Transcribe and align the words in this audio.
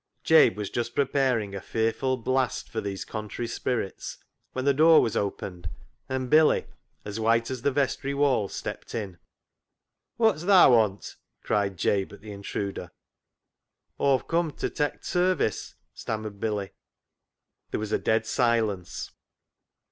Jabe 0.23 0.55
was 0.55 0.71
just 0.71 0.95
preparing 0.95 1.53
a 1.53 1.61
fearful 1.61 2.17
blast 2.17 2.67
for 2.69 2.81
these 2.81 3.05
contrary 3.05 3.45
spirits 3.47 4.17
when 4.51 4.65
the 4.65 4.73
door 4.73 4.99
was 4.99 5.15
opened, 5.15 5.69
and 6.09 6.27
Billy, 6.27 6.65
as 7.05 7.19
white 7.19 7.51
as 7.51 7.61
the 7.61 7.71
vestry 7.71 8.11
wall, 8.15 8.49
stepped 8.49 8.95
in." 8.95 9.19
Wot's 10.17 10.41
tha 10.41 10.65
want?" 10.71 11.17
cried 11.43 11.77
Jabe 11.77 12.13
at 12.15 12.21
the 12.21 12.31
in 12.31 12.41
truder." 12.41 12.89
Aw've 13.99 14.27
come 14.27 14.49
to 14.53 14.71
tak' 14.71 15.01
t' 15.01 15.05
sarvice," 15.05 15.75
stammered 15.93 16.39
Billy. 16.39 16.71
There 17.69 17.79
was 17.79 17.91
a 17.91 17.99
dead 17.99 18.25
silence. 18.25 19.11